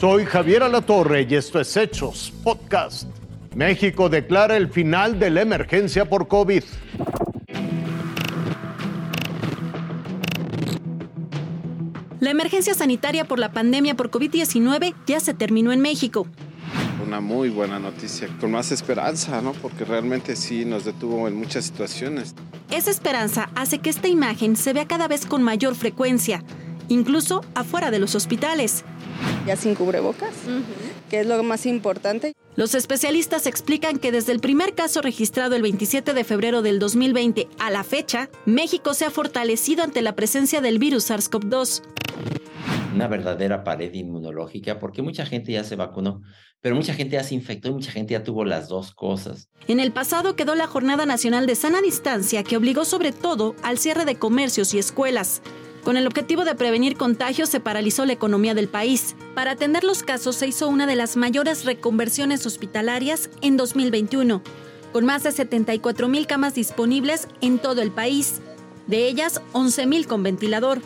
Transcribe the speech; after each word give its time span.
Soy 0.00 0.26
Javier 0.26 0.62
Alatorre 0.62 1.26
y 1.28 1.34
esto 1.34 1.58
es 1.58 1.76
Hechos 1.76 2.32
Podcast. 2.44 3.08
México 3.56 4.08
declara 4.08 4.56
el 4.56 4.68
final 4.68 5.18
de 5.18 5.28
la 5.28 5.42
emergencia 5.42 6.08
por 6.08 6.28
COVID. 6.28 6.62
La 12.20 12.30
emergencia 12.30 12.74
sanitaria 12.74 13.24
por 13.24 13.40
la 13.40 13.50
pandemia 13.50 13.96
por 13.96 14.12
COVID-19 14.12 14.94
ya 15.04 15.18
se 15.18 15.34
terminó 15.34 15.72
en 15.72 15.80
México. 15.80 16.28
Una 17.04 17.20
muy 17.20 17.48
buena 17.48 17.80
noticia, 17.80 18.28
con 18.40 18.52
más 18.52 18.70
esperanza, 18.70 19.42
¿no? 19.42 19.52
Porque 19.52 19.84
realmente 19.84 20.36
sí 20.36 20.64
nos 20.64 20.84
detuvo 20.84 21.26
en 21.26 21.34
muchas 21.34 21.64
situaciones. 21.64 22.36
Esa 22.70 22.92
esperanza 22.92 23.50
hace 23.56 23.80
que 23.80 23.90
esta 23.90 24.06
imagen 24.06 24.54
se 24.54 24.72
vea 24.72 24.86
cada 24.86 25.08
vez 25.08 25.26
con 25.26 25.42
mayor 25.42 25.74
frecuencia, 25.74 26.44
incluso 26.86 27.44
afuera 27.56 27.90
de 27.90 27.98
los 27.98 28.14
hospitales. 28.14 28.84
Ya 29.48 29.56
sin 29.56 29.74
cubrebocas, 29.74 30.34
que 31.08 31.20
es 31.20 31.26
lo 31.26 31.42
más 31.42 31.64
importante. 31.64 32.34
Los 32.54 32.74
especialistas 32.74 33.46
explican 33.46 33.98
que 33.98 34.12
desde 34.12 34.32
el 34.32 34.40
primer 34.40 34.74
caso 34.74 35.00
registrado 35.00 35.56
el 35.56 35.62
27 35.62 36.12
de 36.12 36.22
febrero 36.22 36.60
del 36.60 36.78
2020 36.78 37.48
a 37.58 37.70
la 37.70 37.82
fecha, 37.82 38.28
México 38.44 38.92
se 38.92 39.06
ha 39.06 39.10
fortalecido 39.10 39.84
ante 39.84 40.02
la 40.02 40.14
presencia 40.14 40.60
del 40.60 40.78
virus 40.78 41.10
SARS-CoV-2. 41.10 41.80
Una 42.94 43.08
verdadera 43.08 43.64
pared 43.64 43.90
inmunológica, 43.94 44.78
porque 44.78 45.00
mucha 45.00 45.24
gente 45.24 45.52
ya 45.52 45.64
se 45.64 45.76
vacunó, 45.76 46.20
pero 46.60 46.74
mucha 46.74 46.92
gente 46.92 47.16
ya 47.16 47.24
se 47.24 47.34
infectó 47.34 47.68
y 47.68 47.72
mucha 47.72 47.90
gente 47.90 48.12
ya 48.12 48.22
tuvo 48.22 48.44
las 48.44 48.68
dos 48.68 48.92
cosas. 48.92 49.48
En 49.66 49.80
el 49.80 49.92
pasado 49.92 50.36
quedó 50.36 50.56
la 50.56 50.66
Jornada 50.66 51.06
Nacional 51.06 51.46
de 51.46 51.54
Sana 51.54 51.80
Distancia 51.80 52.42
que 52.42 52.58
obligó 52.58 52.84
sobre 52.84 53.12
todo 53.12 53.56
al 53.62 53.78
cierre 53.78 54.04
de 54.04 54.16
comercios 54.16 54.74
y 54.74 54.78
escuelas. 54.78 55.40
Con 55.84 55.96
el 55.96 56.06
objetivo 56.06 56.44
de 56.44 56.54
prevenir 56.54 56.96
contagios 56.96 57.48
se 57.48 57.60
paralizó 57.60 58.04
la 58.04 58.12
economía 58.12 58.54
del 58.54 58.68
país. 58.68 59.16
Para 59.34 59.52
atender 59.52 59.84
los 59.84 60.02
casos 60.02 60.36
se 60.36 60.46
hizo 60.46 60.68
una 60.68 60.86
de 60.86 60.96
las 60.96 61.16
mayores 61.16 61.64
reconversiones 61.64 62.44
hospitalarias 62.46 63.30
en 63.40 63.56
2021, 63.56 64.42
con 64.92 65.04
más 65.04 65.22
de 65.22 65.32
74 65.32 66.08
mil 66.08 66.26
camas 66.26 66.54
disponibles 66.54 67.28
en 67.40 67.58
todo 67.58 67.80
el 67.80 67.90
país. 67.90 68.40
De 68.86 69.06
ellas, 69.06 69.40
11 69.52 69.86
mil 69.86 70.06
con 70.06 70.22
ventilador. 70.22 70.80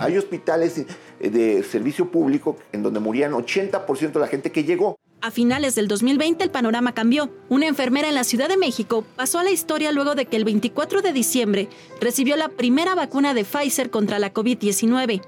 Hay 0.00 0.18
hospitales 0.18 0.86
de 1.20 1.62
servicio 1.62 2.10
público 2.10 2.56
en 2.72 2.82
donde 2.82 3.00
morían 3.00 3.32
80% 3.32 4.12
de 4.12 4.20
la 4.20 4.26
gente 4.26 4.50
que 4.52 4.64
llegó. 4.64 4.98
A 5.24 5.30
finales 5.30 5.74
del 5.74 5.88
2020 5.88 6.44
el 6.44 6.50
panorama 6.50 6.92
cambió. 6.92 7.30
Una 7.48 7.66
enfermera 7.66 8.10
en 8.10 8.14
la 8.14 8.24
Ciudad 8.24 8.46
de 8.46 8.58
México 8.58 9.06
pasó 9.16 9.38
a 9.38 9.42
la 9.42 9.52
historia 9.52 9.90
luego 9.90 10.14
de 10.14 10.26
que 10.26 10.36
el 10.36 10.44
24 10.44 11.00
de 11.00 11.14
diciembre 11.14 11.70
recibió 11.98 12.36
la 12.36 12.50
primera 12.50 12.94
vacuna 12.94 13.32
de 13.32 13.46
Pfizer 13.46 13.88
contra 13.88 14.18
la 14.18 14.34
COVID-19. 14.34 15.22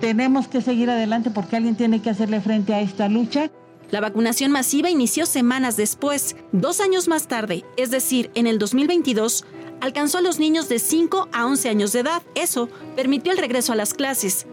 Tenemos 0.00 0.48
que 0.48 0.62
seguir 0.62 0.88
adelante 0.88 1.30
porque 1.30 1.56
alguien 1.56 1.76
tiene 1.76 2.00
que 2.00 2.08
hacerle 2.08 2.40
frente 2.40 2.72
a 2.72 2.80
esta 2.80 3.10
lucha. 3.10 3.50
La 3.90 4.00
vacunación 4.00 4.50
masiva 4.50 4.88
inició 4.88 5.26
semanas 5.26 5.76
después. 5.76 6.34
Dos 6.52 6.80
años 6.80 7.06
más 7.06 7.28
tarde, 7.28 7.66
es 7.76 7.90
decir, 7.90 8.30
en 8.34 8.46
el 8.46 8.58
2022, 8.58 9.44
alcanzó 9.82 10.16
a 10.16 10.22
los 10.22 10.38
niños 10.38 10.70
de 10.70 10.78
5 10.78 11.28
a 11.32 11.44
11 11.44 11.68
años 11.68 11.92
de 11.92 12.00
edad. 12.00 12.22
Eso 12.34 12.70
permitió 12.96 13.32
el 13.32 13.38
regreso 13.38 13.74
a 13.74 13.76
las 13.76 13.92
clases. 13.92 14.46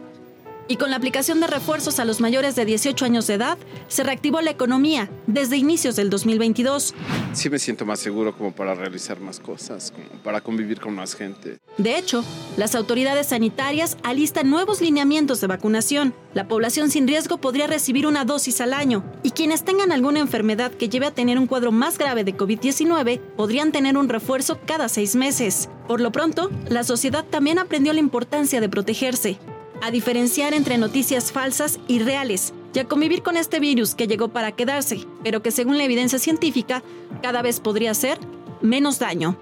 Y 0.68 0.78
con 0.78 0.90
la 0.90 0.96
aplicación 0.96 1.42
de 1.42 1.48
refuerzos 1.48 2.00
a 2.00 2.06
los 2.06 2.22
mayores 2.22 2.56
de 2.56 2.64
18 2.64 3.04
años 3.04 3.28
de 3.28 3.34
edad, 3.34 3.58
se 3.90 4.04
reactivó 4.04 4.40
la 4.40 4.52
economía 4.52 5.10
desde 5.28 5.58
inicios 5.58 5.98
del 5.98 6.10
2022. 6.10 6.94
Sí 7.34 7.50
me 7.50 7.60
siento 7.60 7.86
más 7.86 8.00
seguro 8.00 8.38
como 8.38 8.54
para 8.54 8.74
realizar 8.74 9.20
más 9.20 9.42
cosas, 9.42 9.92
como 9.92 10.24
para 10.24 10.40
convivir 10.40 10.80
con 10.80 10.96
más 10.96 11.16
gente. 11.16 11.58
De 11.78 11.98
hecho, 11.98 12.24
las 12.56 12.76
autoridades 12.76 13.28
sanitarias 13.28 13.98
alistan 14.04 14.50
nuevos 14.50 14.80
lineamientos 14.80 15.42
de 15.42 15.48
vacunación. 15.48 16.14
La 16.34 16.48
población 16.48 16.90
sin 16.90 17.08
riesgo 17.08 17.40
podría 17.40 17.68
recibir 17.68 18.08
una 18.08 18.24
dosis 18.24 18.62
al 18.62 18.74
año 18.74 19.04
y 19.22 19.32
quienes 19.32 19.66
tengan 19.66 19.92
alguna 19.92 20.20
enfermedad 20.20 20.72
que 20.72 20.88
lleve 20.88 21.08
a 21.08 21.14
tener 21.14 21.38
un 21.38 21.48
cuadro 21.48 21.72
más 21.72 21.98
grave 21.98 22.24
de 22.24 22.38
COVID-19 22.38 23.20
podrían 23.36 23.72
tener 23.72 23.98
un 23.98 24.08
refuerzo 24.08 24.60
cada 24.66 24.88
seis 24.88 25.16
meses. 25.16 25.70
Por 25.88 26.00
lo 26.00 26.12
pronto, 26.12 26.50
la 26.70 26.84
sociedad 26.84 27.26
también 27.26 27.60
aprendió 27.60 27.92
la 27.92 28.00
importancia 28.00 28.62
de 28.62 28.70
protegerse 28.70 29.40
a 29.84 29.92
diferenciar 29.92 30.54
entre 30.54 30.78
noticias 30.78 31.34
falsas 31.34 31.78
y 31.90 32.00
reales 32.00 32.54
y 32.74 32.80
a 32.80 32.88
convivir 32.88 33.22
con 33.22 33.36
este 33.36 33.60
virus 33.60 33.96
que 33.96 34.08
llegó 34.08 34.30
para 34.30 34.54
quedarse, 34.54 35.06
pero 35.26 35.44
que 35.44 35.52
según 35.52 35.78
la 35.78 35.84
evidencia 35.84 36.20
científica 36.20 36.82
cada 37.22 37.42
vez 37.42 37.60
podría 37.60 37.92
hacer 37.92 38.18
menos 38.62 38.98
daño. 39.00 39.38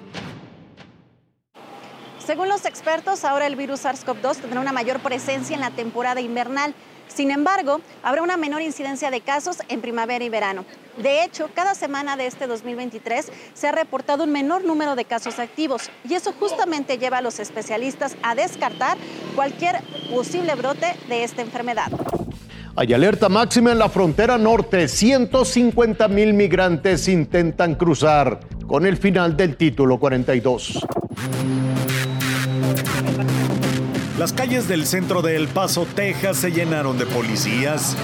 Según 2.25 2.50
los 2.50 2.66
expertos, 2.66 3.24
ahora 3.24 3.46
el 3.46 3.56
virus 3.56 3.85
SARS-CoV-2 3.85 4.38
tendrá 4.38 4.59
una 4.59 4.72
mayor 4.72 5.00
presencia 5.02 5.53
en 5.53 5.62
la 5.62 5.69
temporada 5.69 6.22
invernal. 6.22 6.73
Sin 7.14 7.32
embargo, 7.32 7.82
habrá 8.04 8.22
una 8.22 8.38
menor 8.38 8.62
incidencia 8.62 9.12
de 9.12 9.22
casos 9.22 9.58
en 9.68 9.82
primavera 9.82 10.24
y 10.24 10.30
verano. 10.30 10.66
De 10.98 11.24
hecho, 11.24 11.50
cada 11.54 11.76
semana 11.76 12.16
de 12.16 12.28
este 12.28 12.48
2023 12.48 13.32
se 13.54 13.68
ha 13.68 13.72
reportado 13.72 14.24
un 14.24 14.32
menor 14.32 14.64
número 14.64 14.96
de 14.96 15.06
casos 15.06 15.40
activos 15.40 15.90
y 16.08 16.14
eso 16.14 16.34
justamente 16.40 16.98
lleva 16.98 17.18
a 17.18 17.22
los 17.22 17.40
especialistas 17.40 18.16
a 18.24 18.36
descartar 18.36 18.98
cualquier 19.36 19.82
posible 20.10 20.56
brote 20.56 20.96
de 21.10 21.24
esta 21.24 21.42
enfermedad. 21.42 21.92
Hay 22.76 22.94
alerta 22.94 23.28
máxima 23.28 23.74
en 23.74 23.80
la 23.80 23.90
frontera 23.90 24.38
norte. 24.38 24.88
150 24.88 26.08
mil 26.08 26.34
migrantes 26.34 27.08
intentan 27.10 27.76
cruzar 27.76 28.40
con 28.68 28.86
el 28.86 28.96
final 28.96 29.36
del 29.36 29.58
título 29.58 30.00
42. 30.00 30.86
Las 34.22 34.34
calles 34.34 34.68
del 34.68 34.86
centro 34.86 35.24
de 35.24 35.36
El 35.36 35.48
Paso, 35.48 35.88
Texas, 35.96 36.38
se 36.38 36.52
llenaron 36.52 36.96
de 36.96 37.08
policías. 37.08 37.98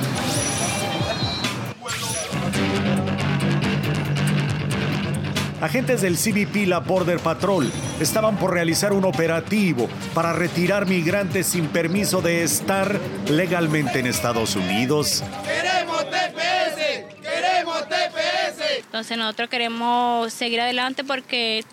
Agentes 5.62 6.02
del 6.02 6.16
CBP, 6.18 6.66
la 6.66 6.80
Border 6.80 7.20
Patrol, 7.20 7.72
estaban 8.00 8.36
por 8.38 8.52
realizar 8.52 8.94
un 8.94 9.06
operativo 9.06 9.88
para 10.16 10.34
retirar 10.34 10.88
migrantes 10.88 11.46
sin 11.46 11.68
permiso 11.68 12.24
de 12.24 12.42
estar 12.42 13.00
legalmente 13.30 14.00
en 14.00 14.08
Estados 14.08 14.56
Unidos. 14.56 15.24
¡Queremos 15.46 16.00
TPS! 16.10 17.16
¡Queremos 17.22 17.88
TPS! 17.90 18.80
Entonces 18.80 19.20
nosotros 19.20 19.50
queremos 19.50 20.34
seguir 20.34 20.62
adelante 20.62 21.04
porque 21.04 21.64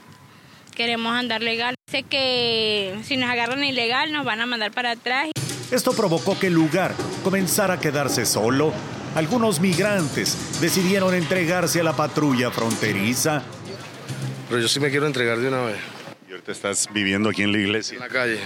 queremos 0.75 1.15
andar 1.15 1.41
legal. 1.41 1.75
Sé 1.95 2.03
que 2.03 2.93
si 3.05 3.17
nos 3.17 3.31
agarran 3.31 3.63
ilegal 3.63 4.11
nos 4.13 4.25
van 4.25 4.41
a 4.41 4.47
mandar 4.47 4.73
para 4.73 4.91
atrás. 4.91 5.31
Esto 5.71 5.93
provocó 5.93 6.37
que 6.37 6.49
el 6.49 6.53
lugar 6.53 6.93
comenzara 7.23 7.75
a 7.75 7.79
quedarse 7.79 8.27
solo. 8.27 8.73
Algunos 9.15 9.61
migrantes 9.61 10.61
decidieron 10.61 11.15
entregarse 11.15 11.83
a 11.83 11.85
la 11.85 11.93
patrulla 11.93 12.51
fronteriza. 12.51 13.45
Pero 14.49 14.61
yo 14.61 14.67
sí 14.67 14.81
me 14.81 14.91
quiero 14.91 15.07
entregar 15.07 15.39
de 15.39 15.47
una 15.47 15.63
vez. 15.67 15.77
¿Y 16.29 16.33
ahorita 16.33 16.51
estás 16.51 16.89
viviendo 16.93 17.29
aquí 17.29 17.43
en 17.43 17.53
la 17.53 17.59
iglesia? 17.59 17.95
En 17.95 18.01
la 18.01 18.09
calle. 18.09 18.41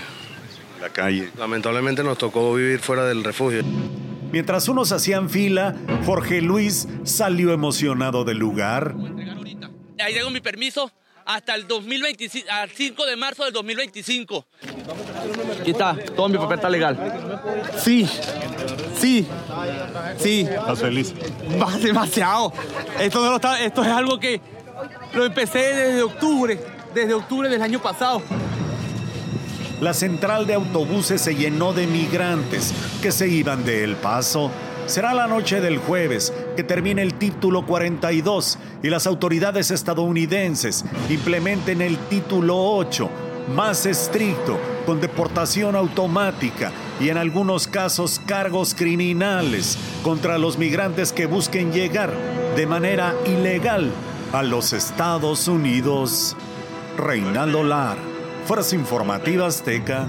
En 0.76 0.82
la 0.82 0.90
calle. 0.90 1.30
Lamentablemente 1.38 2.04
nos 2.04 2.18
tocó 2.18 2.52
vivir 2.52 2.80
fuera 2.80 3.06
del 3.06 3.24
refugio. 3.24 3.62
Mientras 4.30 4.68
unos 4.68 4.92
hacían 4.92 5.30
fila, 5.30 5.74
Jorge 6.04 6.42
Luis 6.42 6.86
salió 7.02 7.54
emocionado 7.54 8.24
del 8.24 8.36
lugar. 8.36 8.94
Ahí 9.98 10.12
tengo 10.12 10.28
mi 10.28 10.42
permiso 10.42 10.92
hasta 11.28 11.54
el 11.54 11.68
2025, 11.68 12.50
al 12.50 12.70
5 12.70 13.04
de 13.04 13.16
marzo 13.16 13.44
del 13.44 13.52
2025. 13.52 14.46
Aquí 15.60 15.72
está, 15.72 15.94
todo 16.16 16.26
mi 16.30 16.38
papel 16.38 16.56
está 16.56 16.70
legal. 16.70 17.42
Sí, 17.76 18.08
sí, 18.98 19.26
sí. 20.18 20.48
¿Estás 20.50 20.80
feliz? 20.80 21.12
Demasiado. 21.82 22.50
Esto, 22.98 23.22
no 23.22 23.30
lo 23.30 23.36
está, 23.36 23.62
esto 23.62 23.82
es 23.82 23.88
algo 23.88 24.18
que 24.18 24.40
lo 25.12 25.26
empecé 25.26 25.74
desde 25.74 26.02
octubre, 26.02 26.58
desde 26.94 27.12
octubre 27.12 27.50
del 27.50 27.60
año 27.60 27.78
pasado. 27.78 28.22
La 29.82 29.92
central 29.92 30.46
de 30.46 30.54
autobuses 30.54 31.20
se 31.20 31.34
llenó 31.34 31.74
de 31.74 31.86
migrantes 31.86 32.72
que 33.02 33.12
se 33.12 33.28
iban 33.28 33.66
de 33.66 33.84
El 33.84 33.96
Paso. 33.96 34.50
Será 34.88 35.12
la 35.12 35.26
noche 35.26 35.60
del 35.60 35.76
jueves 35.76 36.32
que 36.56 36.64
termine 36.64 37.02
el 37.02 37.12
título 37.12 37.66
42 37.66 38.58
y 38.82 38.88
las 38.88 39.06
autoridades 39.06 39.70
estadounidenses 39.70 40.82
implementen 41.10 41.82
el 41.82 41.98
título 42.08 42.56
8, 42.58 43.10
más 43.54 43.84
estricto, 43.84 44.58
con 44.86 44.98
deportación 44.98 45.76
automática 45.76 46.72
y 46.98 47.10
en 47.10 47.18
algunos 47.18 47.68
casos 47.68 48.18
cargos 48.24 48.74
criminales 48.74 49.76
contra 50.02 50.38
los 50.38 50.56
migrantes 50.56 51.12
que 51.12 51.26
busquen 51.26 51.70
llegar 51.70 52.10
de 52.56 52.66
manera 52.66 53.14
ilegal 53.26 53.92
a 54.32 54.42
los 54.42 54.72
Estados 54.72 55.48
Unidos. 55.48 56.34
Reinaldo 56.96 57.62
Lar, 57.62 57.98
Fuerza 58.46 58.74
Informativa 58.74 59.48
Azteca. 59.48 60.08